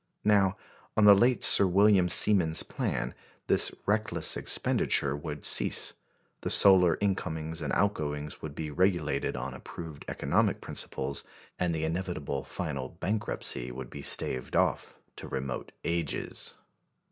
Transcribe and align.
Now, 0.25 0.57
on 0.97 1.05
the 1.05 1.13
late 1.13 1.43
Sir 1.43 1.67
William 1.67 2.09
Siemens's 2.09 2.63
plan, 2.63 3.13
this 3.45 3.71
reckless 3.85 4.35
expenditure 4.35 5.15
would 5.15 5.45
cease; 5.45 5.93
the 6.41 6.49
solar 6.49 6.97
incomings 6.99 7.61
and 7.61 7.71
outgoings 7.73 8.41
would 8.41 8.55
be 8.55 8.71
regulated 8.71 9.35
on 9.35 9.53
approved 9.53 10.05
economic 10.07 10.59
principles, 10.59 11.23
and 11.59 11.71
the 11.75 11.83
inevitable 11.85 12.43
final 12.43 12.89
bankruptcy 12.99 13.71
would 13.71 13.91
be 13.91 14.01
staved 14.01 14.55
off 14.55 14.97
to 15.17 15.27
remote 15.27 15.71
ages. 15.83 16.55